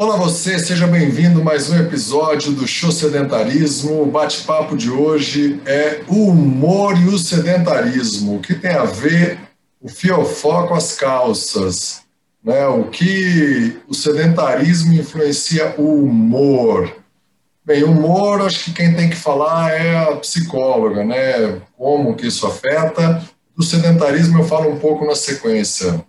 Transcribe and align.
Olá 0.00 0.14
você, 0.14 0.60
seja 0.60 0.86
bem-vindo 0.86 1.40
a 1.40 1.44
mais 1.44 1.70
um 1.70 1.76
episódio 1.76 2.52
do 2.52 2.68
Show 2.68 2.92
Sedentarismo. 2.92 4.00
O 4.00 4.06
bate-papo 4.06 4.76
de 4.76 4.88
hoje 4.88 5.60
é 5.66 6.02
o 6.06 6.28
humor 6.28 6.96
e 6.96 7.08
o 7.08 7.18
sedentarismo, 7.18 8.36
o 8.36 8.40
que 8.40 8.54
tem 8.54 8.70
a 8.70 8.84
ver 8.84 9.40
o 9.80 9.88
fiofó 9.88 10.68
com 10.68 10.74
as 10.74 10.94
calças, 10.94 12.02
né? 12.44 12.64
o 12.68 12.84
que 12.84 13.76
o 13.88 13.92
sedentarismo 13.92 14.92
influencia 14.92 15.74
o 15.76 16.04
humor. 16.04 16.94
Bem, 17.64 17.82
humor, 17.82 18.42
acho 18.42 18.66
que 18.66 18.74
quem 18.74 18.94
tem 18.94 19.10
que 19.10 19.16
falar 19.16 19.72
é 19.72 19.98
a 19.98 20.14
psicóloga, 20.14 21.04
né? 21.04 21.60
Como 21.76 22.14
que 22.14 22.28
isso 22.28 22.46
afeta. 22.46 23.20
Do 23.56 23.64
sedentarismo 23.64 24.38
eu 24.38 24.44
falo 24.44 24.70
um 24.70 24.78
pouco 24.78 25.04
na 25.04 25.16
sequência. 25.16 26.06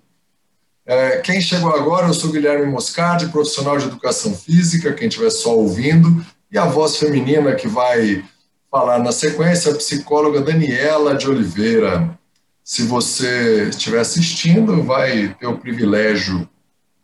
É, 0.90 1.18
quem 1.18 1.40
chegou 1.40 1.70
agora, 1.70 2.08
eu 2.08 2.14
sou 2.16 2.32
Guilherme 2.32 2.66
Moscardi, 2.66 3.30
profissional 3.30 3.78
de 3.78 3.86
educação 3.86 4.34
física, 4.34 4.92
quem 4.92 5.08
estiver 5.08 5.30
só 5.30 5.56
ouvindo, 5.56 6.26
e 6.52 6.58
a 6.58 6.66
voz 6.66 6.98
feminina 6.98 7.54
que 7.54 7.68
vai 7.68 8.26
falar 8.72 8.98
na 8.98 9.12
sequência, 9.12 9.72
a 9.72 9.76
psicóloga 9.76 10.42
Daniela 10.42 11.14
de 11.14 11.30
Oliveira. 11.30 12.18
Se 12.64 12.88
você 12.88 13.70
estiver 13.70 14.00
assistindo, 14.00 14.82
vai 14.82 15.36
ter 15.40 15.46
o 15.46 15.60
privilégio, 15.60 16.50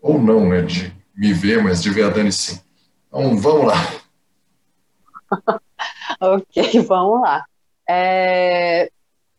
ou 0.01 0.19
não, 0.19 0.49
né, 0.49 0.63
de 0.63 0.91
me 1.15 1.31
ver, 1.31 1.61
mas 1.61 1.83
de 1.83 1.91
ver 1.91 2.05
a 2.05 2.09
Dani 2.09 2.31
sim. 2.31 2.59
Então, 3.07 3.37
vamos 3.37 3.67
lá. 3.67 3.87
ok, 6.19 6.79
vamos 6.81 7.21
lá. 7.21 7.45
É, 7.87 8.89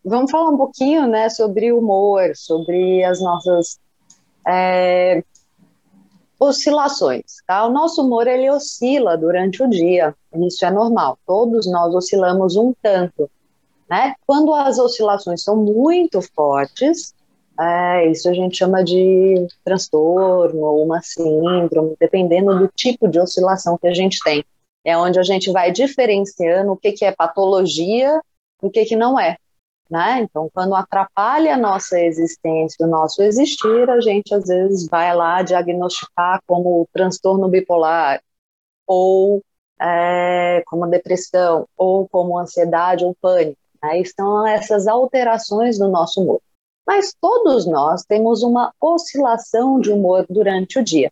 vamos 0.04 0.30
falar 0.30 0.50
um 0.50 0.56
pouquinho, 0.56 1.08
né, 1.08 1.28
sobre 1.30 1.72
humor, 1.72 2.30
sobre 2.36 3.02
as 3.02 3.20
nossas 3.20 3.84
é, 4.46 5.22
oscilações. 6.38 7.36
Tá? 7.46 7.66
O 7.66 7.72
nosso 7.72 8.02
humor 8.02 8.26
ele 8.26 8.50
oscila 8.50 9.16
durante 9.16 9.62
o 9.62 9.68
dia, 9.68 10.14
isso 10.34 10.64
é 10.64 10.70
normal. 10.70 11.18
Todos 11.26 11.70
nós 11.70 11.94
oscilamos 11.94 12.56
um 12.56 12.72
tanto. 12.82 13.30
Né? 13.88 14.14
Quando 14.26 14.52
as 14.54 14.78
oscilações 14.78 15.42
são 15.42 15.56
muito 15.56 16.20
fortes, 16.20 17.14
é, 17.58 18.10
isso 18.10 18.28
a 18.28 18.34
gente 18.34 18.56
chama 18.56 18.84
de 18.84 19.46
transtorno 19.64 20.60
ou 20.60 20.84
uma 20.84 21.00
síndrome, 21.02 21.96
dependendo 21.98 22.58
do 22.58 22.68
tipo 22.68 23.08
de 23.08 23.18
oscilação 23.18 23.78
que 23.78 23.86
a 23.86 23.94
gente 23.94 24.18
tem. 24.22 24.44
É 24.84 24.96
onde 24.96 25.18
a 25.18 25.22
gente 25.22 25.50
vai 25.50 25.72
diferenciando 25.72 26.72
o 26.72 26.76
que, 26.76 26.92
que 26.92 27.04
é 27.04 27.12
patologia 27.12 28.20
do 28.62 28.70
que, 28.70 28.84
que 28.84 28.94
não 28.94 29.18
é. 29.18 29.36
Né? 29.88 30.20
Então, 30.20 30.50
quando 30.52 30.74
atrapalha 30.74 31.54
a 31.54 31.58
nossa 31.58 32.00
existência, 32.00 32.84
o 32.84 32.88
nosso 32.88 33.22
existir, 33.22 33.88
a 33.88 34.00
gente 34.00 34.34
às 34.34 34.46
vezes 34.46 34.88
vai 34.88 35.14
lá 35.14 35.42
diagnosticar 35.42 36.40
como 36.46 36.88
transtorno 36.92 37.48
bipolar, 37.48 38.20
ou 38.86 39.42
é, 39.80 40.62
como 40.66 40.86
depressão, 40.88 41.68
ou 41.76 42.08
como 42.08 42.38
ansiedade 42.38 43.04
ou 43.04 43.14
pânico. 43.20 43.58
Né? 43.82 44.02
São 44.04 44.46
essas 44.46 44.88
alterações 44.88 45.78
do 45.78 45.88
nosso 45.88 46.20
humor. 46.20 46.40
Mas 46.86 47.14
todos 47.20 47.66
nós 47.66 48.04
temos 48.04 48.42
uma 48.42 48.72
oscilação 48.80 49.80
de 49.80 49.90
humor 49.90 50.24
durante 50.28 50.78
o 50.78 50.84
dia. 50.84 51.10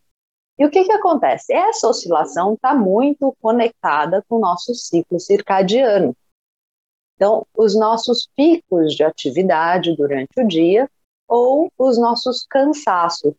E 0.56 0.64
o 0.64 0.70
que, 0.70 0.84
que 0.84 0.92
acontece? 0.92 1.52
Essa 1.52 1.88
oscilação 1.88 2.54
está 2.54 2.74
muito 2.74 3.34
conectada 3.42 4.24
com 4.28 4.36
o 4.36 4.40
nosso 4.40 4.72
ciclo 4.74 5.18
circadiano. 5.18 6.16
Então, 7.16 7.46
os 7.56 7.74
nossos 7.74 8.28
picos 8.36 8.94
de 8.94 9.04
atividade 9.04 9.94
durante 9.96 10.40
o 10.40 10.46
dia 10.46 10.88
ou 11.28 11.70
os 11.78 11.98
nossos 11.98 12.44
cansaços, 12.48 13.34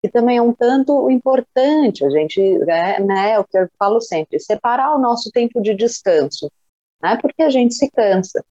que 0.00 0.08
também 0.08 0.36
é 0.36 0.42
um 0.42 0.52
tanto 0.52 1.10
importante, 1.10 2.04
a 2.04 2.10
gente, 2.10 2.40
né, 2.58 3.00
né, 3.00 3.32
é 3.32 3.38
o 3.38 3.44
que 3.44 3.58
eu 3.58 3.68
falo 3.78 4.00
sempre, 4.00 4.38
separar 4.38 4.94
o 4.94 5.00
nosso 5.00 5.30
tempo 5.32 5.60
de 5.60 5.74
descanso, 5.74 6.50
né, 7.02 7.18
porque 7.20 7.42
a 7.42 7.50
gente 7.50 7.74
se 7.74 7.90
cansa. 7.90 8.44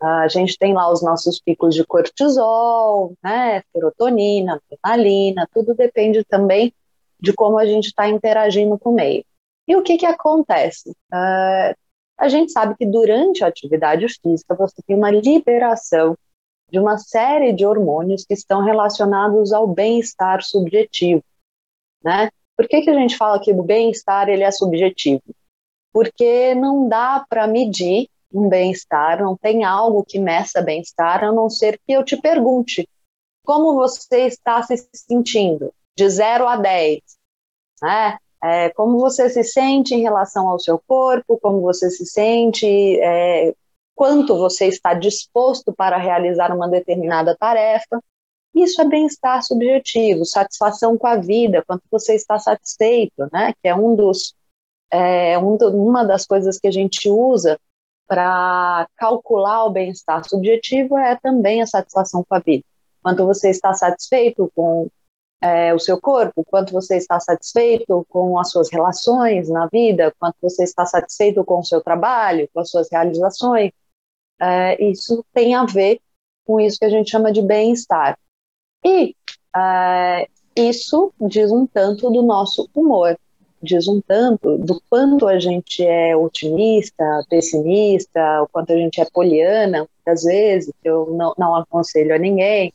A 0.00 0.28
gente 0.28 0.58
tem 0.58 0.74
lá 0.74 0.90
os 0.90 1.02
nossos 1.02 1.40
picos 1.40 1.74
de 1.74 1.84
cortisol, 1.84 3.14
né, 3.22 3.62
serotonina, 3.72 4.60
adrenalina, 4.82 5.48
tudo 5.52 5.74
depende 5.74 6.24
também 6.24 6.74
de 7.20 7.32
como 7.32 7.58
a 7.58 7.64
gente 7.64 7.86
está 7.86 8.08
interagindo 8.08 8.78
com 8.78 8.90
o 8.90 8.94
meio. 8.94 9.24
E 9.66 9.74
o 9.74 9.82
que, 9.82 9.96
que 9.96 10.06
acontece? 10.06 10.90
Uh, 10.90 11.74
a 12.18 12.28
gente 12.28 12.52
sabe 12.52 12.74
que 12.76 12.86
durante 12.86 13.44
a 13.44 13.48
atividade 13.48 14.06
física 14.08 14.54
você 14.54 14.82
tem 14.86 14.96
uma 14.96 15.10
liberação 15.10 16.16
de 16.70 16.78
uma 16.78 16.98
série 16.98 17.52
de 17.52 17.64
hormônios 17.64 18.24
que 18.24 18.34
estão 18.34 18.64
relacionados 18.64 19.52
ao 19.52 19.66
bem-estar 19.66 20.42
subjetivo, 20.42 21.22
né? 22.02 22.28
Por 22.56 22.66
que, 22.66 22.82
que 22.82 22.90
a 22.90 22.94
gente 22.94 23.16
fala 23.16 23.38
que 23.38 23.52
o 23.52 23.62
bem-estar 23.62 24.28
ele 24.28 24.42
é 24.42 24.50
subjetivo? 24.50 25.22
Porque 25.92 26.54
não 26.54 26.88
dá 26.88 27.24
para 27.28 27.46
medir 27.46 28.08
um 28.32 28.48
bem-estar, 28.48 29.22
não 29.22 29.36
tem 29.36 29.64
algo 29.64 30.04
que 30.04 30.18
meça 30.18 30.62
bem-estar, 30.62 31.22
a 31.22 31.32
não 31.32 31.48
ser 31.48 31.78
que 31.86 31.92
eu 31.92 32.04
te 32.04 32.16
pergunte 32.16 32.88
como 33.44 33.74
você 33.74 34.26
está 34.26 34.62
se 34.62 34.76
sentindo, 34.92 35.72
de 35.96 36.08
0 36.08 36.48
a 36.48 36.56
10, 36.56 37.00
né? 37.82 38.18
É, 38.46 38.70
como 38.70 38.98
você 38.98 39.28
se 39.28 39.42
sente 39.42 39.94
em 39.94 40.02
relação 40.02 40.48
ao 40.48 40.60
seu 40.60 40.80
corpo, 40.86 41.38
como 41.42 41.60
você 41.60 41.90
se 41.90 42.06
sente, 42.06 42.66
é, 43.00 43.52
quanto 43.94 44.36
você 44.36 44.66
está 44.66 44.94
disposto 44.94 45.72
para 45.72 45.96
realizar 45.96 46.54
uma 46.54 46.68
determinada 46.68 47.36
tarefa. 47.36 48.00
Isso 48.54 48.80
é 48.80 48.84
bem-estar 48.84 49.42
subjetivo, 49.42 50.24
satisfação 50.24 50.96
com 50.96 51.06
a 51.06 51.16
vida, 51.16 51.64
quanto 51.66 51.82
você 51.90 52.14
está 52.14 52.38
satisfeito, 52.38 53.28
né? 53.32 53.52
Que 53.60 53.68
é 53.68 53.74
um 53.74 53.96
dos 53.96 54.34
é, 54.90 55.38
um 55.38 55.56
uma 55.56 56.04
das 56.04 56.24
coisas 56.26 56.58
que 56.58 56.68
a 56.68 56.70
gente 56.70 57.10
usa 57.10 57.58
para 58.06 58.86
calcular 58.96 59.64
o 59.64 59.70
bem-estar 59.70 60.26
subjetivo 60.28 60.96
é 60.96 61.16
também 61.16 61.60
a 61.60 61.66
satisfação 61.66 62.24
com 62.26 62.34
a 62.34 62.38
vida. 62.38 62.64
Quanto 63.02 63.26
você 63.26 63.50
está 63.50 63.74
satisfeito 63.74 64.50
com 64.54 64.88
é, 65.40 65.74
o 65.74 65.78
seu 65.78 66.00
corpo, 66.00 66.44
quanto 66.44 66.72
você 66.72 66.96
está 66.96 67.20
satisfeito 67.20 68.06
com 68.08 68.38
as 68.38 68.50
suas 68.50 68.70
relações 68.70 69.48
na 69.48 69.66
vida, 69.66 70.14
quanto 70.18 70.36
você 70.40 70.64
está 70.64 70.86
satisfeito 70.86 71.44
com 71.44 71.60
o 71.60 71.64
seu 71.64 71.80
trabalho, 71.80 72.48
com 72.52 72.60
as 72.60 72.70
suas 72.70 72.90
realizações. 72.90 73.70
É, 74.40 74.82
isso 74.82 75.24
tem 75.32 75.54
a 75.54 75.64
ver 75.64 76.00
com 76.44 76.60
isso 76.60 76.78
que 76.78 76.84
a 76.84 76.90
gente 76.90 77.10
chama 77.10 77.32
de 77.32 77.42
bem-estar. 77.42 78.18
E 78.84 79.14
é, 79.54 80.28
isso 80.54 81.12
diz 81.20 81.50
um 81.50 81.66
tanto 81.66 82.10
do 82.10 82.22
nosso 82.22 82.68
humor, 82.74 83.18
diz 83.62 83.88
um 83.88 84.00
tanto 84.00 84.56
do 84.58 84.80
quanto 84.88 85.26
a 85.26 85.38
gente 85.38 85.84
é 85.84 86.16
otimista, 86.16 87.04
pessimista, 87.28 88.42
o 88.42 88.48
quanto 88.48 88.72
a 88.72 88.76
gente 88.76 89.00
é 89.00 89.04
poliana, 89.04 89.86
muitas 90.06 90.24
vezes, 90.24 90.72
eu 90.84 91.06
não, 91.10 91.34
não 91.36 91.54
aconselho 91.54 92.14
a 92.14 92.18
ninguém, 92.18 92.72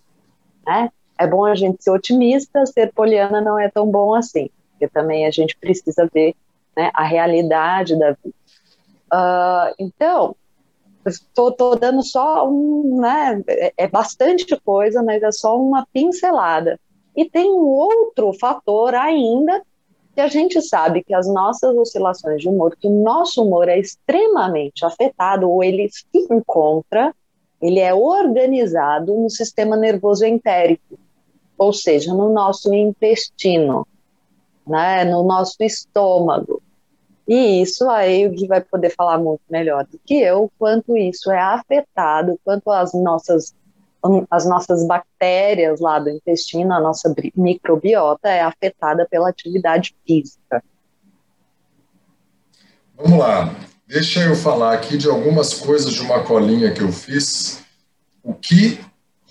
né? 0.65 0.91
É 1.21 1.27
bom 1.27 1.45
a 1.45 1.53
gente 1.53 1.83
ser 1.83 1.91
otimista, 1.91 2.65
ser 2.65 2.91
poliana 2.91 3.39
não 3.39 3.59
é 3.59 3.69
tão 3.69 3.85
bom 3.89 4.15
assim, 4.15 4.49
porque 4.71 4.87
também 4.87 5.27
a 5.27 5.31
gente 5.31 5.55
precisa 5.55 6.09
ver 6.11 6.35
né, 6.75 6.89
a 6.95 7.03
realidade 7.03 7.97
da 7.97 8.11
vida. 8.11 8.35
Uh, 9.13 9.75
então, 9.77 10.35
estou 11.05 11.77
dando 11.77 12.01
só 12.01 12.49
um, 12.49 12.99
né, 12.99 13.43
é, 13.47 13.73
é 13.77 13.87
bastante 13.87 14.59
coisa, 14.61 15.03
mas 15.03 15.21
é 15.21 15.31
só 15.31 15.59
uma 15.59 15.85
pincelada. 15.93 16.79
E 17.15 17.29
tem 17.29 17.51
um 17.51 17.67
outro 17.67 18.33
fator 18.33 18.95
ainda 18.95 19.61
que 20.15 20.21
a 20.21 20.27
gente 20.27 20.59
sabe 20.59 21.03
que 21.03 21.13
as 21.13 21.27
nossas 21.27 21.75
oscilações 21.75 22.41
de 22.41 22.49
humor, 22.49 22.75
que 22.79 22.87
o 22.87 23.03
nosso 23.03 23.43
humor 23.43 23.69
é 23.69 23.77
extremamente 23.77 24.83
afetado, 24.83 25.49
ou 25.49 25.63
ele 25.63 25.87
se 25.89 26.05
encontra, 26.31 27.13
ele 27.61 27.79
é 27.79 27.93
organizado 27.93 29.13
no 29.13 29.29
sistema 29.29 29.77
nervoso 29.77 30.25
entérico 30.25 30.97
ou 31.61 31.71
seja, 31.71 32.11
no 32.11 32.33
nosso 32.33 32.73
intestino, 32.73 33.87
né, 34.65 35.05
no 35.05 35.23
nosso 35.23 35.57
estômago. 35.59 36.59
E 37.27 37.61
isso 37.61 37.87
aí 37.87 38.25
o 38.25 38.31
Gui 38.31 38.47
vai 38.47 38.61
poder 38.61 38.89
falar 38.89 39.19
muito 39.19 39.43
melhor 39.47 39.85
do 39.85 39.99
que 40.03 40.15
eu, 40.15 40.51
quanto 40.57 40.97
isso 40.97 41.29
é 41.29 41.39
afetado, 41.39 42.39
quanto 42.43 42.71
as 42.71 42.93
nossas 42.93 43.53
as 44.31 44.47
nossas 44.47 44.83
bactérias 44.87 45.79
lá 45.79 45.99
do 45.99 46.09
intestino, 46.09 46.73
a 46.73 46.79
nossa 46.79 47.13
microbiota 47.35 48.27
é 48.29 48.41
afetada 48.41 49.07
pela 49.07 49.29
atividade 49.29 49.95
física. 50.07 50.63
Vamos 52.97 53.19
lá. 53.19 53.55
Deixa 53.87 54.21
eu 54.21 54.35
falar 54.35 54.73
aqui 54.73 54.97
de 54.97 55.07
algumas 55.07 55.53
coisas 55.53 55.93
de 55.93 56.01
uma 56.01 56.23
colinha 56.23 56.73
que 56.73 56.81
eu 56.81 56.91
fiz. 56.91 57.63
O 58.23 58.33
que 58.33 58.79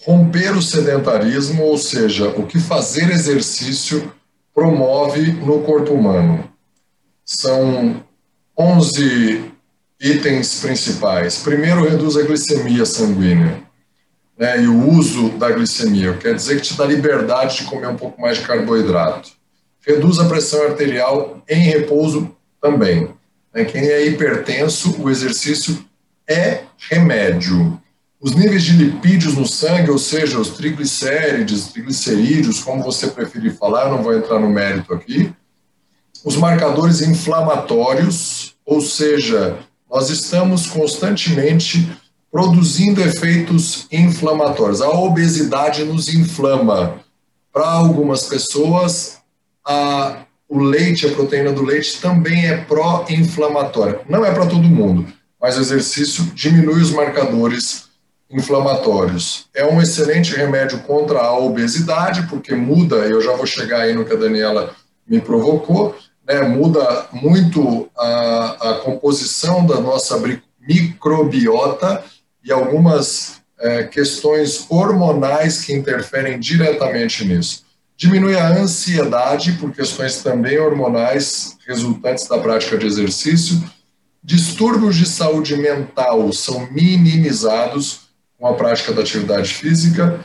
romper 0.04 0.56
o 0.56 0.62
sedentarismo, 0.62 1.64
ou 1.64 1.76
seja, 1.76 2.28
o 2.28 2.46
que 2.46 2.58
fazer 2.58 3.10
exercício 3.10 4.12
promove 4.54 5.32
no 5.32 5.60
corpo 5.62 5.92
humano. 5.92 6.50
São 7.24 8.02
11 8.58 9.50
itens 10.00 10.60
principais. 10.60 11.38
Primeiro, 11.38 11.88
reduz 11.88 12.16
a 12.16 12.22
glicemia 12.22 12.84
sanguínea. 12.84 13.62
Né, 14.38 14.62
e 14.62 14.66
o 14.66 14.88
uso 14.88 15.28
da 15.30 15.50
glicemia, 15.50 16.14
quer 16.14 16.34
dizer 16.34 16.56
que 16.56 16.62
te 16.62 16.74
dá 16.74 16.86
liberdade 16.86 17.58
de 17.58 17.64
comer 17.64 17.88
um 17.88 17.96
pouco 17.96 18.20
mais 18.20 18.38
de 18.38 18.46
carboidrato. 18.46 19.32
reduz 19.86 20.18
a 20.18 20.24
pressão 20.24 20.62
arterial 20.62 21.42
em 21.46 21.62
repouso 21.62 22.34
também. 22.60 23.14
Né? 23.52 23.64
Quem 23.64 23.82
é 23.82 24.06
hipertenso, 24.06 24.96
o 24.98 25.10
exercício 25.10 25.84
é 26.26 26.62
remédio. 26.90 27.78
Os 28.20 28.34
níveis 28.34 28.64
de 28.64 28.72
lipídios 28.72 29.34
no 29.34 29.46
sangue, 29.46 29.90
ou 29.90 29.96
seja, 29.96 30.38
os 30.38 30.50
triglicérides, 30.50 31.68
triglicerídeos, 31.68 32.62
como 32.62 32.82
você 32.82 33.06
preferir 33.06 33.56
falar, 33.56 33.88
não 33.88 34.02
vou 34.02 34.14
entrar 34.14 34.38
no 34.38 34.50
mérito 34.50 34.92
aqui. 34.92 35.32
Os 36.22 36.36
marcadores 36.36 37.00
inflamatórios, 37.00 38.56
ou 38.66 38.82
seja, 38.82 39.58
nós 39.90 40.10
estamos 40.10 40.66
constantemente 40.66 41.90
produzindo 42.30 43.00
efeitos 43.00 43.86
inflamatórios. 43.90 44.82
A 44.82 44.90
obesidade 44.90 45.82
nos 45.84 46.12
inflama. 46.12 47.00
Para 47.50 47.70
algumas 47.70 48.26
pessoas, 48.26 49.16
a, 49.66 50.24
o 50.46 50.58
leite, 50.58 51.06
a 51.06 51.12
proteína 51.12 51.52
do 51.52 51.64
leite, 51.64 51.98
também 52.02 52.46
é 52.46 52.58
pró-inflamatória. 52.58 54.02
Não 54.06 54.26
é 54.26 54.30
para 54.30 54.44
todo 54.44 54.62
mundo, 54.62 55.10
mas 55.40 55.56
o 55.56 55.60
exercício 55.62 56.22
diminui 56.34 56.82
os 56.82 56.90
marcadores 56.90 57.89
inflamatórios. 58.30 59.46
É 59.54 59.64
um 59.64 59.82
excelente 59.82 60.34
remédio 60.34 60.78
contra 60.80 61.20
a 61.20 61.36
obesidade, 61.36 62.26
porque 62.28 62.54
muda, 62.54 62.96
eu 62.96 63.20
já 63.20 63.34
vou 63.34 63.46
chegar 63.46 63.80
aí 63.80 63.92
no 63.92 64.04
que 64.04 64.12
a 64.12 64.16
Daniela 64.16 64.74
me 65.06 65.20
provocou, 65.20 65.96
né, 66.26 66.42
muda 66.42 67.06
muito 67.12 67.90
a, 67.98 68.70
a 68.70 68.74
composição 68.74 69.66
da 69.66 69.80
nossa 69.80 70.22
microbiota 70.60 72.04
e 72.44 72.52
algumas 72.52 73.40
é, 73.58 73.82
questões 73.84 74.66
hormonais 74.70 75.64
que 75.64 75.72
interferem 75.72 76.38
diretamente 76.38 77.24
nisso. 77.24 77.64
Diminui 77.96 78.36
a 78.36 78.48
ansiedade 78.48 79.52
por 79.54 79.72
questões 79.72 80.22
também 80.22 80.58
hormonais 80.58 81.58
resultantes 81.66 82.26
da 82.26 82.38
prática 82.38 82.78
de 82.78 82.86
exercício. 82.86 83.62
Distúrbios 84.22 84.96
de 84.96 85.06
saúde 85.06 85.56
mental 85.56 86.32
são 86.32 86.70
minimizados 86.70 87.99
com 88.40 88.46
a 88.46 88.54
prática 88.54 88.92
da 88.92 89.02
atividade 89.02 89.52
física. 89.52 90.24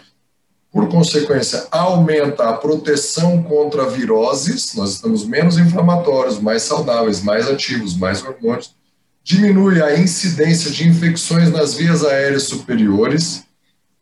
Por 0.71 0.87
consequência, 0.87 1.67
aumenta 1.69 2.49
a 2.49 2.53
proteção 2.53 3.43
contra 3.43 3.89
viroses, 3.89 4.73
nós 4.73 4.93
estamos 4.93 5.25
menos 5.25 5.57
inflamatórios, 5.57 6.39
mais 6.39 6.63
saudáveis, 6.63 7.21
mais 7.21 7.47
ativos, 7.49 7.95
mais 7.97 8.23
hormônios. 8.23 8.73
Diminui 9.21 9.81
a 9.81 9.97
incidência 9.99 10.71
de 10.71 10.87
infecções 10.87 11.51
nas 11.51 11.73
vias 11.73 12.05
aéreas 12.05 12.43
superiores, 12.43 13.43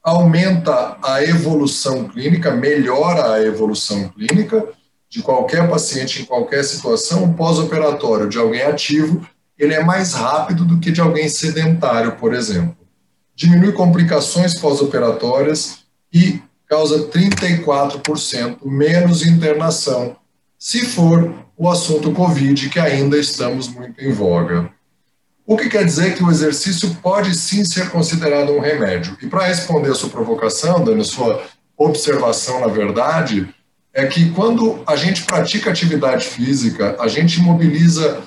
aumenta 0.03 0.97
a 1.01 1.23
evolução 1.23 2.07
clínica, 2.07 2.51
melhora 2.51 3.33
a 3.33 3.43
evolução 3.43 4.09
clínica 4.09 4.67
de 5.09 5.21
qualquer 5.21 5.69
paciente 5.69 6.21
em 6.21 6.25
qualquer 6.25 6.63
situação 6.63 7.33
pós-operatório 7.33 8.27
de 8.27 8.37
alguém 8.37 8.63
ativo, 8.63 9.25
ele 9.57 9.73
é 9.73 9.83
mais 9.83 10.13
rápido 10.13 10.65
do 10.65 10.79
que 10.79 10.91
de 10.91 10.99
alguém 10.99 11.29
sedentário, 11.29 12.13
por 12.13 12.33
exemplo. 12.33 12.82
Diminui 13.35 13.71
complicações 13.71 14.59
pós-operatórias 14.59 15.79
e 16.11 16.41
causa 16.67 17.07
34% 17.07 18.57
menos 18.63 19.25
internação, 19.25 20.15
se 20.57 20.85
for 20.85 21.33
o 21.57 21.69
assunto 21.69 22.11
Covid, 22.11 22.69
que 22.69 22.79
ainda 22.79 23.17
estamos 23.17 23.67
muito 23.67 24.01
em 24.01 24.11
voga. 24.11 24.71
O 25.45 25.57
que 25.57 25.69
quer 25.69 25.83
dizer 25.83 26.15
que 26.15 26.23
o 26.23 26.31
exercício 26.31 26.95
pode 27.01 27.35
sim 27.35 27.65
ser 27.65 27.89
considerado 27.89 28.53
um 28.53 28.59
remédio. 28.59 29.17
E 29.21 29.27
para 29.27 29.45
responder 29.45 29.91
a 29.91 29.95
sua 29.95 30.09
provocação, 30.09 30.83
dando 30.83 31.03
sua 31.03 31.43
observação, 31.77 32.61
na 32.61 32.67
verdade, 32.67 33.53
é 33.93 34.07
que 34.07 34.31
quando 34.31 34.81
a 34.87 34.95
gente 34.95 35.23
pratica 35.23 35.69
atividade 35.69 36.25
física, 36.25 36.95
a 36.99 37.07
gente 37.07 37.39
mobiliza 37.41 38.23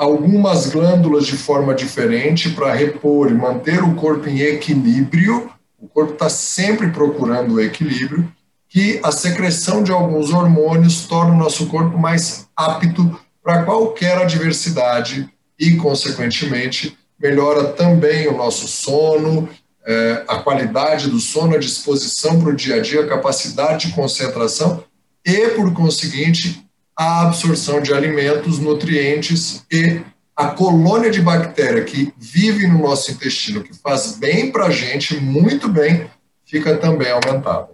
algumas 0.00 0.66
glândulas 0.70 1.26
de 1.26 1.36
forma 1.36 1.74
diferente 1.74 2.48
para 2.48 2.72
repor 2.72 3.30
e 3.30 3.34
manter 3.34 3.84
o 3.84 3.94
corpo 3.96 4.30
em 4.30 4.40
equilíbrio. 4.40 5.50
O 5.78 5.86
corpo 5.86 6.14
está 6.14 6.30
sempre 6.30 6.88
procurando 6.88 7.54
o 7.54 7.60
equilíbrio, 7.60 8.32
que 8.66 8.98
a 9.02 9.12
secreção 9.12 9.82
de 9.82 9.92
alguns 9.92 10.32
hormônios 10.32 11.04
torna 11.06 11.34
o 11.34 11.36
nosso 11.36 11.66
corpo 11.66 11.98
mais 11.98 12.48
apto 12.56 13.20
para 13.42 13.62
qualquer 13.64 14.16
adversidade 14.16 15.28
e, 15.58 15.76
consequentemente, 15.76 16.96
melhora 17.20 17.64
também 17.64 18.26
o 18.26 18.34
nosso 18.38 18.66
sono, 18.68 19.50
é, 19.86 20.24
a 20.26 20.38
qualidade 20.38 21.10
do 21.10 21.20
sono, 21.20 21.54
a 21.54 21.58
disposição 21.58 22.40
para 22.40 22.48
o 22.48 22.56
dia 22.56 22.76
a 22.76 22.80
dia, 22.80 23.02
a 23.02 23.08
capacidade 23.08 23.88
de 23.88 23.94
concentração 23.94 24.82
e, 25.26 25.48
por 25.48 25.74
conseguinte, 25.74 26.66
a 27.00 27.22
absorção 27.22 27.80
de 27.80 27.94
alimentos, 27.94 28.58
nutrientes 28.58 29.64
e 29.72 30.04
a 30.36 30.48
colônia 30.48 31.10
de 31.10 31.22
bactéria 31.22 31.82
que 31.82 32.12
vive 32.18 32.66
no 32.66 32.78
nosso 32.78 33.10
intestino, 33.10 33.64
que 33.64 33.72
faz 33.72 34.18
bem 34.18 34.52
para 34.52 34.66
a 34.66 34.70
gente, 34.70 35.18
muito 35.18 35.66
bem, 35.66 36.10
fica 36.44 36.76
também 36.76 37.10
aumentada. 37.10 37.70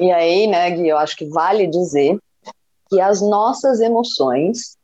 E 0.00 0.10
aí, 0.10 0.46
né, 0.46 0.70
Gui, 0.70 0.88
eu 0.88 0.96
acho 0.96 1.14
que 1.14 1.26
vale 1.26 1.66
dizer 1.66 2.16
que 2.88 2.98
as 2.98 3.20
nossas 3.20 3.80
emoções 3.80 4.78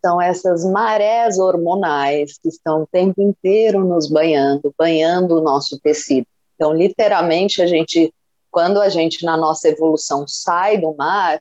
são 0.00 0.22
essas 0.22 0.64
marés 0.64 1.36
hormonais 1.36 2.38
que 2.40 2.48
estão 2.48 2.82
o 2.82 2.86
tempo 2.86 3.20
inteiro 3.20 3.84
nos 3.84 4.08
banhando, 4.08 4.72
banhando 4.78 5.36
o 5.36 5.42
nosso 5.42 5.80
tecido. 5.80 6.28
Então, 6.54 6.72
literalmente, 6.72 7.60
a 7.60 7.66
gente, 7.66 8.14
quando 8.52 8.80
a 8.80 8.88
gente 8.90 9.24
na 9.24 9.36
nossa 9.36 9.68
evolução 9.68 10.28
sai 10.28 10.78
do 10.78 10.94
mar, 10.94 11.40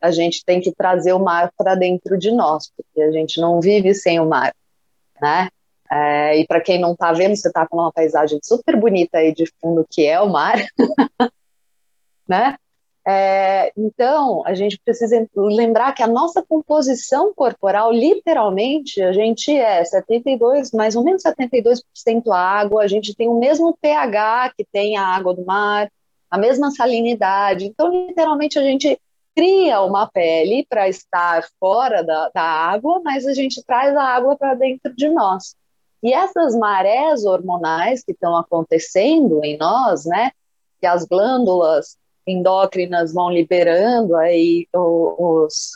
a 0.00 0.10
gente 0.10 0.44
tem 0.44 0.60
que 0.60 0.70
trazer 0.72 1.14
o 1.14 1.18
mar 1.18 1.50
para 1.56 1.74
dentro 1.74 2.18
de 2.18 2.30
nós, 2.30 2.70
porque 2.76 3.00
a 3.00 3.10
gente 3.10 3.40
não 3.40 3.60
vive 3.60 3.94
sem 3.94 4.20
o 4.20 4.28
mar, 4.28 4.54
né? 5.20 5.48
É, 5.90 6.38
e 6.38 6.46
para 6.46 6.60
quem 6.60 6.78
não 6.78 6.92
está 6.92 7.12
vendo, 7.12 7.36
você 7.36 7.48
está 7.48 7.66
com 7.66 7.78
uma 7.78 7.92
paisagem 7.92 8.38
super 8.42 8.76
bonita 8.76 9.18
aí 9.18 9.34
de 9.34 9.44
fundo 9.60 9.86
que 9.90 10.06
é 10.06 10.20
o 10.20 10.28
mar, 10.28 10.56
né? 12.28 12.56
É, 13.06 13.72
então, 13.76 14.46
a 14.46 14.54
gente 14.54 14.78
precisa 14.84 15.26
lembrar 15.34 15.92
que 15.92 16.02
a 16.02 16.06
nossa 16.06 16.42
composição 16.42 17.32
corporal, 17.34 17.90
literalmente, 17.92 19.02
a 19.02 19.12
gente 19.12 19.50
é 19.50 19.84
72, 19.84 20.70
mais 20.72 20.94
ou 20.94 21.02
menos 21.02 21.22
72% 21.22 21.82
água, 22.32 22.82
a 22.82 22.86
gente 22.86 23.14
tem 23.14 23.28
o 23.28 23.38
mesmo 23.38 23.76
pH 23.80 24.54
que 24.56 24.64
tem 24.64 24.96
a 24.96 25.04
água 25.04 25.34
do 25.34 25.44
mar, 25.44 25.90
a 26.32 26.38
mesma 26.38 26.70
salinidade. 26.70 27.66
Então, 27.66 28.06
literalmente, 28.06 28.58
a 28.58 28.62
gente 28.62 28.98
cria 29.36 29.82
uma 29.82 30.06
pele 30.06 30.66
para 30.66 30.88
estar 30.88 31.46
fora 31.60 32.02
da, 32.02 32.30
da 32.34 32.42
água, 32.42 33.02
mas 33.04 33.26
a 33.26 33.34
gente 33.34 33.62
traz 33.62 33.94
a 33.94 34.02
água 34.02 34.34
para 34.34 34.54
dentro 34.54 34.96
de 34.96 35.10
nós. 35.10 35.54
E 36.02 36.14
essas 36.14 36.56
marés 36.56 37.26
hormonais 37.26 38.02
que 38.02 38.12
estão 38.12 38.34
acontecendo 38.34 39.44
em 39.44 39.58
nós, 39.58 40.06
né, 40.06 40.30
que 40.80 40.86
as 40.86 41.04
glândulas 41.04 41.98
endócrinas 42.26 43.12
vão 43.12 43.30
liberando 43.30 44.16
aí 44.16 44.66
os, 44.72 45.72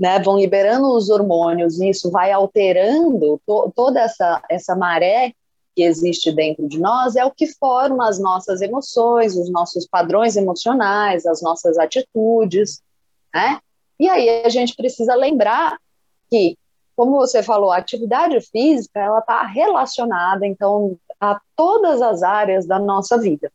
né, 0.00 0.18
vão 0.18 0.36
liberando 0.36 0.92
os 0.96 1.10
hormônios 1.10 1.80
e 1.80 1.90
isso 1.90 2.10
vai 2.10 2.32
alterando 2.32 3.40
to, 3.46 3.72
toda 3.74 4.00
essa, 4.00 4.42
essa 4.50 4.74
maré 4.74 5.32
que 5.74 5.82
existe 5.82 6.32
dentro 6.32 6.68
de 6.68 6.78
nós 6.78 7.16
é 7.16 7.24
o 7.24 7.30
que 7.30 7.46
forma 7.46 8.08
as 8.08 8.18
nossas 8.18 8.60
emoções, 8.60 9.36
os 9.36 9.50
nossos 9.50 9.86
padrões 9.86 10.36
emocionais, 10.36 11.26
as 11.26 11.42
nossas 11.42 11.78
atitudes, 11.78 12.82
né? 13.34 13.58
E 13.98 14.08
aí 14.08 14.44
a 14.44 14.48
gente 14.48 14.74
precisa 14.74 15.14
lembrar 15.14 15.78
que, 16.30 16.58
como 16.96 17.12
você 17.12 17.42
falou, 17.42 17.70
a 17.70 17.78
atividade 17.78 18.40
física 18.40 19.00
ela 19.00 19.20
está 19.20 19.44
relacionada 19.44 20.46
então 20.46 20.96
a 21.20 21.40
todas 21.56 22.02
as 22.02 22.22
áreas 22.22 22.66
da 22.66 22.78
nossa 22.78 23.18
vida, 23.18 23.50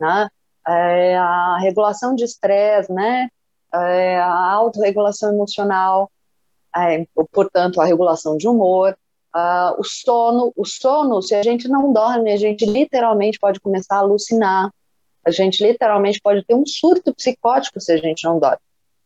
né? 0.00 0.28
é, 0.66 1.16
a 1.16 1.58
regulação 1.58 2.14
de 2.14 2.24
estresse, 2.24 2.92
né, 2.92 3.28
é, 3.72 4.18
a 4.18 4.52
autorregulação 4.52 5.32
emocional, 5.32 6.10
é, 6.74 7.06
portanto, 7.32 7.80
a 7.80 7.84
regulação 7.84 8.36
de 8.36 8.48
humor, 8.48 8.96
uh, 9.36 9.78
o 9.78 9.84
sono. 9.84 10.52
O 10.56 10.64
sono, 10.64 11.20
se 11.20 11.34
a 11.34 11.42
gente 11.42 11.68
não 11.68 11.92
dorme, 11.92 12.32
a 12.32 12.36
gente 12.36 12.64
literalmente 12.64 13.38
pode 13.38 13.60
começar 13.60 13.96
a 13.96 14.00
alucinar, 14.00 14.72
a 15.24 15.30
gente 15.30 15.62
literalmente 15.62 16.20
pode 16.20 16.44
ter 16.44 16.54
um 16.54 16.64
surto 16.64 17.14
psicótico 17.14 17.80
se 17.80 17.92
a 17.92 17.98
gente 17.98 18.24
não 18.24 18.38
dorme. 18.38 18.58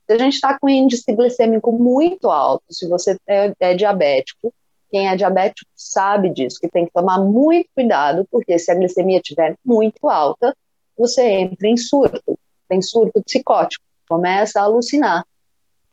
Se 0.06 0.14
a 0.14 0.18
gente 0.18 0.34
está 0.34 0.58
com 0.58 0.68
índice 0.68 1.12
glicêmico 1.12 1.72
muito 1.72 2.30
alto, 2.30 2.64
se 2.70 2.88
você 2.88 3.16
é, 3.26 3.52
é 3.58 3.74
diabético, 3.74 4.52
quem 4.90 5.08
é 5.08 5.16
diabético 5.16 5.70
sabe 5.74 6.30
disso, 6.30 6.58
que 6.60 6.68
tem 6.68 6.84
que 6.84 6.92
tomar 6.92 7.20
muito 7.20 7.68
cuidado, 7.74 8.26
porque 8.30 8.58
se 8.58 8.70
a 8.70 8.74
glicemia 8.74 9.18
estiver 9.18 9.56
muito 9.64 10.08
alta, 10.08 10.54
você 10.98 11.22
entra 11.26 11.68
em 11.68 11.76
surto, 11.76 12.38
tem 12.68 12.82
surto 12.82 13.22
psicótico, 13.22 13.84
começa 14.08 14.60
a 14.60 14.64
alucinar, 14.64 15.24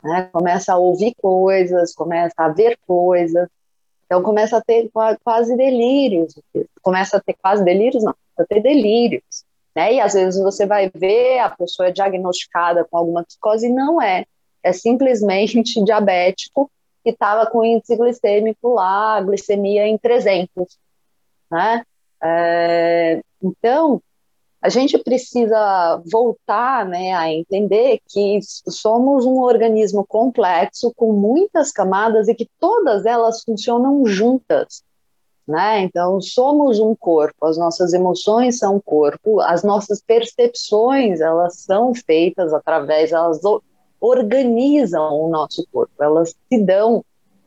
né? 0.04 0.30
começa 0.34 0.74
a 0.74 0.78
ouvir 0.78 1.14
coisas, 1.22 1.94
começa 1.94 2.34
a 2.38 2.50
ver 2.50 2.78
coisas, 2.88 3.48
então 4.08 4.24
começa 4.24 4.58
a 4.58 4.62
ter 4.62 4.90
quase 5.24 5.56
delírios, 5.56 6.34
começa 6.82 7.18
a 7.18 7.20
ter 7.20 7.36
quase 7.42 7.64
delírios, 7.64 8.04
não, 8.04 8.16
a 8.40 8.46
ter 8.46 8.62
delírios. 8.62 9.46
Né? 9.76 9.96
E 9.96 10.00
às 10.00 10.14
vezes 10.14 10.42
você 10.42 10.66
vai 10.66 10.90
ver 10.90 11.40
a 11.40 11.50
pessoa 11.50 11.90
é 11.90 11.92
diagnosticada 11.92 12.84
com 12.90 12.98
alguma 12.98 13.24
psicose 13.24 13.68
e 13.68 13.72
não 13.72 14.02
é. 14.02 14.26
É 14.64 14.72
simplesmente 14.72 15.62
diabético 15.84 16.72
que 17.04 17.12
estava 17.12 17.46
com 17.46 17.64
índice 17.64 17.96
glicêmico 17.96 18.74
lá, 18.74 19.22
glicemia 19.22 19.86
em 19.86 19.98
300. 19.98 20.50
Né? 21.52 21.84
É, 22.24 23.22
então, 23.44 24.02
a 24.62 24.70
gente 24.70 24.98
precisa 24.98 26.02
voltar 26.12 26.86
né, 26.86 27.14
a 27.14 27.32
entender 27.32 28.00
que 28.08 28.40
somos 28.42 29.26
um 29.26 29.40
organismo 29.40 30.06
complexo 30.06 30.92
com 30.96 31.14
muitas 31.14 31.72
camadas 31.72 32.28
e 32.28 32.34
que 32.34 32.50
todas 32.60 33.06
elas 33.06 33.44
funcionam 33.44 34.06
juntas. 34.06 34.84
Né? 35.48 35.82
Então, 35.82 36.20
somos 36.20 36.80
um 36.80 36.94
corpo, 36.94 37.46
as 37.46 37.58
nossas 37.58 37.94
emoções 37.94 38.58
são 38.58 38.82
corpo, 38.82 39.40
as 39.40 39.64
nossas 39.64 40.02
percepções, 40.02 41.22
elas 41.22 41.62
são 41.62 41.94
feitas 41.94 42.54
através, 42.54 43.14
elas 43.14 43.40
organizam 44.02 45.14
o 45.14 45.30
nosso 45.30 45.66
corpo, 45.72 46.04
elas 46.04 46.36
se 46.50 46.62
dão 46.62 47.06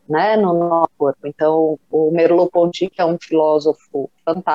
né, 0.08 0.36
no 0.36 0.54
nosso 0.54 0.92
corpo. 0.96 1.26
Então, 1.26 1.78
o 1.90 2.10
Merleau-Ponty, 2.10 2.88
que 2.88 3.02
é 3.02 3.04
um 3.04 3.18
filósofo, 3.20 4.10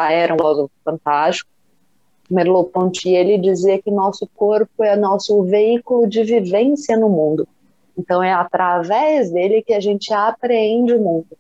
era 0.10 0.34
um 0.34 0.38
filósofo 0.38 0.72
fantástico, 0.84 1.50
Merleau-Ponty, 2.30 3.10
ele 3.10 3.38
dizia 3.38 3.82
que 3.82 3.92
nosso 3.92 4.28
corpo 4.36 4.84
é 4.84 4.96
nosso 4.96 5.44
veículo 5.44 6.08
de 6.08 6.24
vivência 6.24 6.98
no 6.98 7.10
mundo. 7.10 7.48
Então, 7.98 8.22
é 8.22 8.34
através 8.34 9.32
dele 9.32 9.62
que 9.62 9.74
a 9.74 9.80
gente 9.80 10.14
apreende 10.14 10.94
o 10.94 11.02
mundo, 11.02 11.38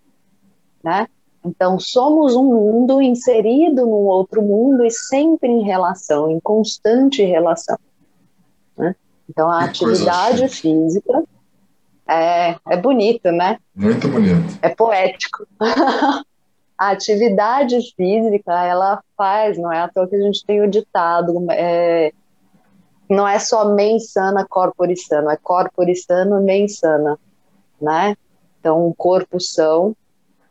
né? 0.83 1.07
Então, 1.43 1.79
somos 1.79 2.35
um 2.35 2.43
mundo 2.43 3.01
inserido 3.01 3.85
num 3.85 4.05
outro 4.05 4.41
mundo 4.41 4.83
e 4.83 4.89
sempre 4.89 5.49
em 5.49 5.63
relação, 5.63 6.29
em 6.29 6.39
constante 6.39 7.23
relação. 7.23 7.77
Né? 8.75 8.95
Então, 9.29 9.49
a 9.49 9.67
que 9.67 9.85
atividade 9.85 10.47
física 10.47 11.23
é, 12.07 12.55
é 12.67 12.77
bonito, 12.77 13.31
né? 13.31 13.59
Muito 13.75 14.07
bonito. 14.07 14.57
É 14.61 14.69
poético. 14.69 15.45
a 16.77 16.91
atividade 16.91 17.77
física, 17.95 18.65
ela 18.65 19.01
faz, 19.17 19.57
não 19.57 19.71
é 19.71 19.79
à 19.79 19.87
toa 19.87 20.07
que 20.07 20.15
a 20.15 20.21
gente 20.21 20.45
tem 20.45 20.61
o 20.61 20.69
ditado, 20.69 21.45
é, 21.51 22.11
não 23.09 23.27
é 23.27 23.39
só 23.39 23.73
mens 23.73 24.11
sana, 24.11 24.45
corpore 24.47 24.97
sano, 24.97 25.29
é 25.29 25.37
corpore 25.37 25.95
sano, 25.95 26.41
mens 26.41 26.79
sana, 26.79 27.17
né? 27.79 28.15
Então, 28.59 28.87
um 28.87 28.93
corpo 28.93 29.39
são 29.39 29.95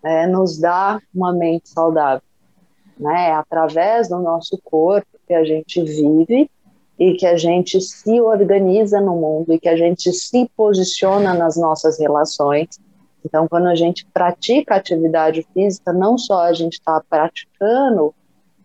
é, 0.04 0.26
nos 0.26 0.58
dá 0.58 1.00
uma 1.14 1.32
mente 1.32 1.70
saudável. 1.70 2.22
Né? 2.98 3.30
É 3.30 3.32
através 3.32 4.08
do 4.08 4.18
nosso 4.20 4.60
corpo 4.62 5.08
que 5.26 5.34
a 5.34 5.42
gente 5.44 5.82
vive 5.82 6.50
e 6.98 7.14
que 7.14 7.26
a 7.26 7.36
gente 7.36 7.80
se 7.80 8.20
organiza 8.20 9.00
no 9.00 9.16
mundo 9.16 9.52
e 9.52 9.58
que 9.58 9.68
a 9.68 9.76
gente 9.76 10.12
se 10.12 10.48
posiciona 10.56 11.34
nas 11.34 11.56
nossas 11.56 11.98
relações. 11.98 12.68
Então, 13.24 13.48
quando 13.48 13.68
a 13.68 13.74
gente 13.74 14.06
pratica 14.12 14.74
atividade 14.74 15.46
física, 15.54 15.92
não 15.92 16.18
só 16.18 16.42
a 16.42 16.52
gente 16.52 16.74
está 16.74 17.02
praticando 17.08 18.14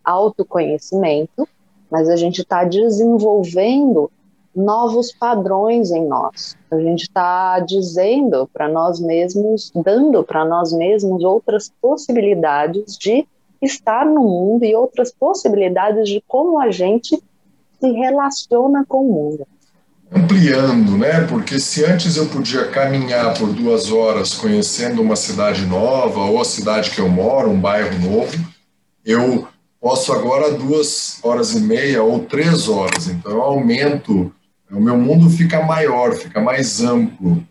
autoconhecimento, 0.04 1.48
mas 1.90 2.08
a 2.08 2.16
gente 2.16 2.42
está 2.42 2.64
desenvolvendo 2.64 4.10
novos 4.54 5.12
padrões 5.12 5.90
em 5.90 6.06
nós. 6.06 6.56
A 6.70 6.78
gente 6.78 7.02
está 7.02 7.60
dizendo 7.60 8.48
para 8.52 8.68
nós 8.68 9.00
mesmos, 9.00 9.72
dando 9.74 10.22
para 10.22 10.44
nós 10.44 10.72
mesmos 10.72 11.24
outras 11.24 11.72
possibilidades 11.80 12.96
de 12.96 13.26
estar 13.62 14.04
no 14.06 14.22
mundo 14.22 14.64
e 14.64 14.74
outras 14.74 15.12
possibilidades 15.12 16.08
de 16.08 16.22
como 16.26 16.60
a 16.60 16.70
gente 16.70 17.22
se 17.78 17.90
relaciona 17.92 18.84
com 18.86 19.06
o 19.06 19.12
mundo. 19.12 19.46
Ampliando, 20.12 20.98
né? 20.98 21.26
Porque 21.26 21.60
se 21.60 21.84
antes 21.84 22.16
eu 22.16 22.26
podia 22.26 22.66
caminhar 22.66 23.38
por 23.38 23.52
duas 23.52 23.92
horas 23.92 24.34
conhecendo 24.34 25.00
uma 25.00 25.16
cidade 25.16 25.64
nova 25.66 26.20
ou 26.20 26.40
a 26.40 26.44
cidade 26.44 26.90
que 26.90 27.00
eu 27.00 27.08
moro, 27.08 27.50
um 27.50 27.60
bairro 27.60 27.96
novo, 27.98 28.36
eu 29.04 29.46
posso 29.80 30.12
agora 30.12 30.52
duas 30.52 31.18
horas 31.22 31.52
e 31.54 31.60
meia 31.60 32.02
ou 32.02 32.20
três 32.24 32.68
horas. 32.68 33.06
Então 33.06 33.32
eu 33.32 33.42
aumento 33.42 34.32
o 34.70 34.80
meu 34.80 34.96
mundo 34.96 35.28
fica 35.28 35.62
maior, 35.62 36.14
fica 36.14 36.40
mais 36.40 36.80
amplo. 36.80 37.44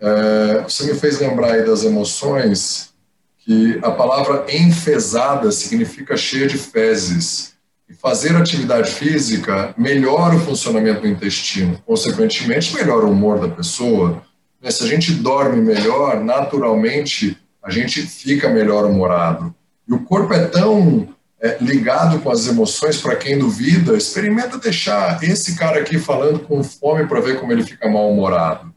É, 0.00 0.62
você 0.62 0.84
me 0.84 0.98
fez 0.98 1.20
lembrar 1.20 1.52
aí 1.52 1.64
das 1.64 1.84
emoções, 1.84 2.94
que 3.38 3.78
a 3.82 3.90
palavra 3.90 4.46
enfesada 4.48 5.52
significa 5.52 6.16
cheia 6.16 6.46
de 6.46 6.56
fezes. 6.56 7.54
E 7.88 7.94
fazer 7.94 8.34
atividade 8.34 8.90
física 8.90 9.72
melhora 9.78 10.34
o 10.34 10.40
funcionamento 10.40 11.02
do 11.02 11.08
intestino, 11.08 11.80
consequentemente, 11.86 12.74
melhora 12.74 13.06
o 13.06 13.12
humor 13.12 13.38
da 13.38 13.48
pessoa. 13.48 14.22
Né, 14.60 14.70
se 14.70 14.82
a 14.82 14.86
gente 14.86 15.12
dorme 15.12 15.62
melhor, 15.62 16.22
naturalmente, 16.22 17.38
a 17.62 17.70
gente 17.70 18.02
fica 18.02 18.48
melhor 18.48 18.84
humorado. 18.84 19.54
E 19.88 19.94
o 19.94 20.00
corpo 20.04 20.34
é 20.34 20.46
tão 20.46 21.08
é, 21.40 21.58
ligado 21.60 22.18
com 22.20 22.30
as 22.30 22.46
emoções, 22.46 23.00
para 23.00 23.14
quem 23.14 23.38
duvida, 23.38 23.96
experimenta 23.96 24.58
deixar 24.58 25.22
esse 25.22 25.54
cara 25.56 25.80
aqui 25.80 25.98
falando 25.98 26.40
com 26.40 26.62
fome 26.64 27.06
para 27.06 27.20
ver 27.20 27.38
como 27.38 27.52
ele 27.52 27.62
fica 27.62 27.88
mal-humorado. 27.88 28.74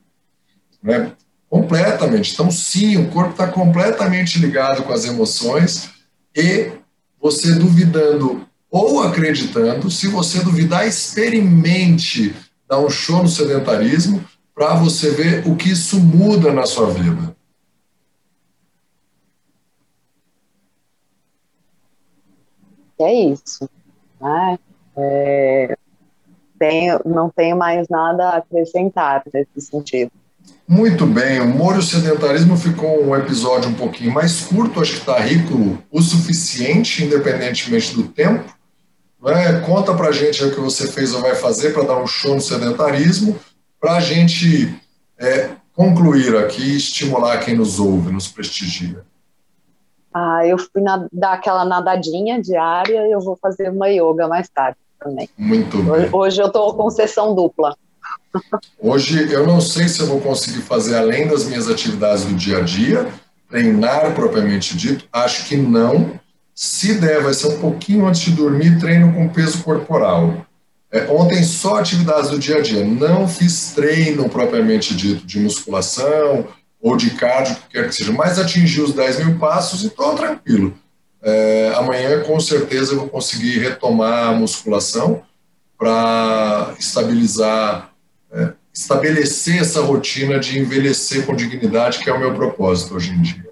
Né? 0.84 1.12
Completamente. 1.50 2.34
Então, 2.34 2.52
sim, 2.52 2.98
o 2.98 3.10
corpo 3.10 3.32
está 3.32 3.48
completamente 3.48 4.38
ligado 4.38 4.84
com 4.84 4.94
as 4.94 5.06
emoções 5.06 5.90
e 6.36 6.72
você 7.20 7.54
duvidando 7.54 8.48
ou 8.70 9.02
acreditando, 9.02 9.90
se 9.90 10.08
você 10.08 10.44
duvidar, 10.44 10.88
experimente 10.88 12.36
dar 12.68 12.80
um 12.80 12.90
show 12.90 13.24
no 13.24 13.30
sedentarismo 13.30 14.24
para 14.54 14.76
você 14.76 15.12
ver 15.12 15.48
o 15.48 15.56
que 15.56 15.70
isso 15.70 16.00
muda 16.00 16.52
na 16.52 16.66
sua 16.66 16.92
vida. 16.92 17.36
é 23.02 23.14
isso. 23.14 23.70
Né? 24.20 24.60
É, 24.98 25.78
tenho, 26.60 27.00
não 27.06 27.30
tenho 27.30 27.58
mais 27.58 27.88
nada 27.90 28.30
a 28.30 28.38
acrescentar 28.38 29.24
nesse 29.34 29.62
sentido. 29.62 30.12
Muito 30.68 31.06
bem, 31.06 31.40
o 31.40 31.46
Humor 31.46 31.76
e 31.76 31.80
o 31.80 31.82
Sedentarismo 31.84 32.56
ficou 32.58 33.04
um 33.04 33.16
episódio 33.16 33.70
um 33.70 33.74
pouquinho 33.74 34.14
mais 34.14 34.42
curto, 34.42 34.82
acho 34.82 34.94
que 34.94 35.00
está 35.00 35.20
rico 35.20 35.78
o 35.92 36.02
suficiente, 36.02 37.04
independentemente 37.04 37.96
do 37.96 38.04
tempo. 38.04 38.59
Né? 39.22 39.60
Conta 39.62 39.94
para 39.94 40.10
a 40.10 40.12
gente 40.12 40.44
o 40.44 40.54
que 40.54 40.60
você 40.60 40.88
fez 40.88 41.14
ou 41.14 41.22
vai 41.22 41.36
fazer 41.36 41.74
para 41.74 41.84
dar 41.84 41.98
um 41.98 42.08
show 42.08 42.36
no 42.36 42.42
sedentarismo, 42.42 43.38
para 43.80 43.96
a 43.96 44.00
gente 44.00 44.74
é, 45.18 45.52
concluir 45.74 46.36
aqui 46.38 46.62
e 46.62 46.78
estimular 46.78 47.38
quem 47.40 47.56
nos 47.56 47.80
ouve, 47.80 48.12
nos 48.12 48.28
prestigia. 48.28 49.04
Ah, 50.14 50.46
eu 50.46 50.58
fui 50.58 50.82
na, 50.82 51.08
dar 51.12 51.34
aquela 51.34 51.64
nadadinha 51.64 52.42
diária 52.42 53.08
e 53.08 53.12
eu 53.12 53.20
vou 53.20 53.38
fazer 53.40 53.70
uma 53.70 53.90
yoga 53.90 54.28
mais 54.28 54.50
tarde 54.50 54.78
também. 55.00 55.30
Muito 55.38 55.78
bem. 55.78 55.92
Hoje, 55.92 56.10
hoje 56.12 56.42
eu 56.42 56.48
estou 56.48 56.74
com 56.74 56.90
sessão 56.90 57.36
dupla. 57.36 57.76
Hoje 58.80 59.32
eu 59.32 59.46
não 59.46 59.62
sei 59.62 59.88
se 59.88 60.00
eu 60.00 60.08
vou 60.08 60.20
conseguir 60.20 60.62
fazer 60.62 60.98
além 60.98 61.28
das 61.28 61.46
minhas 61.46 61.70
atividades 61.70 62.26
do 62.26 62.34
dia 62.34 62.58
a 62.58 62.62
dia, 62.62 63.08
treinar 63.50 64.14
propriamente 64.14 64.76
dito, 64.78 65.06
acho 65.12 65.48
que 65.48 65.58
não. 65.58 66.20
Se 66.62 66.96
der, 66.96 67.24
vai 67.24 67.34
ser 67.34 67.48
um 67.48 67.58
pouquinho 67.58 68.06
antes 68.06 68.20
de 68.20 68.32
dormir, 68.32 68.78
treino 68.80 69.14
com 69.14 69.30
peso 69.30 69.64
corporal. 69.64 70.46
É, 70.92 71.10
ontem 71.10 71.42
só 71.42 71.78
atividades 71.78 72.32
do 72.32 72.38
dia 72.38 72.58
a 72.58 72.62
dia, 72.62 72.84
não 72.84 73.30
fiz 73.30 73.72
treino 73.72 74.28
propriamente 74.28 74.94
dito 74.94 75.26
de 75.26 75.40
musculação 75.40 76.50
ou 76.82 76.98
de 76.98 77.12
cardio, 77.12 77.56
que 77.56 77.70
quer 77.70 77.88
que 77.88 77.96
seja, 77.96 78.12
mas 78.12 78.38
atingir 78.38 78.82
os 78.82 78.92
10 78.92 79.24
mil 79.24 79.40
passos 79.40 79.86
e 79.86 79.88
estou 79.88 80.14
tranquilo. 80.16 80.78
É, 81.24 81.72
amanhã, 81.78 82.24
com 82.24 82.38
certeza, 82.42 82.92
eu 82.92 83.00
vou 83.00 83.08
conseguir 83.08 83.60
retomar 83.60 84.28
a 84.28 84.34
musculação 84.34 85.22
para 85.78 86.76
estabilizar, 86.78 87.90
é, 88.34 88.52
estabelecer 88.74 89.62
essa 89.62 89.80
rotina 89.80 90.38
de 90.38 90.60
envelhecer 90.60 91.26
com 91.26 91.34
dignidade, 91.34 92.00
que 92.00 92.10
é 92.10 92.14
o 92.14 92.20
meu 92.20 92.34
propósito 92.34 92.96
hoje 92.96 93.12
em 93.12 93.22
dia. 93.22 93.48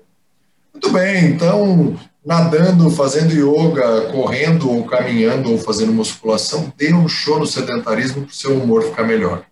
Muito 0.73 0.91
bem, 0.91 1.25
então, 1.27 1.97
nadando, 2.27 2.89
fazendo 2.89 3.33
yoga, 3.33 4.11
correndo 4.11 4.69
ou 4.69 4.83
caminhando 4.83 5.49
ou 5.49 5.57
fazendo 5.57 5.93
musculação, 5.93 6.73
dê 6.75 6.93
um 6.93 7.07
show 7.07 7.39
no 7.39 7.47
sedentarismo 7.47 8.23
para 8.23 8.31
o 8.31 8.35
seu 8.35 8.61
humor 8.61 8.83
ficar 8.83 9.05
melhor. 9.05 9.45